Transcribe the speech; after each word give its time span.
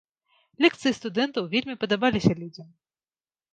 Лекцыі 0.65 0.97
студэнтаў 0.99 1.43
вельмі 1.53 1.75
падабаліся 1.85 2.33
людзям. 2.43 2.67